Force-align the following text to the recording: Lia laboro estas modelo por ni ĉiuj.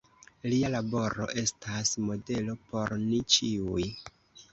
Lia 0.51 0.69
laboro 0.75 1.27
estas 1.41 1.91
modelo 2.05 2.55
por 2.71 2.95
ni 3.03 3.21
ĉiuj. 3.35 3.85